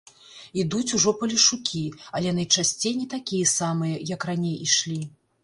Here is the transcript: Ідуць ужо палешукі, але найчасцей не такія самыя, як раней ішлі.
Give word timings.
Ідуць 0.61 0.95
ужо 0.99 1.11
палешукі, 1.19 1.81
але 2.21 2.33
найчасцей 2.39 2.93
не 3.03 3.07
такія 3.15 3.51
самыя, 3.53 4.01
як 4.15 4.27
раней 4.33 4.59
ішлі. 4.67 5.01